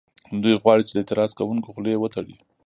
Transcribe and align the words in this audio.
دوی 0.43 0.55
غواړي 0.61 0.83
چې 0.87 0.93
د 0.93 0.97
اعتراض 1.01 1.31
کوونکو 1.39 1.71
خولې 1.73 2.01
وتړي 2.01 2.35